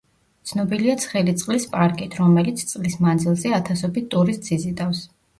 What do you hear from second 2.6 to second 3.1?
წლის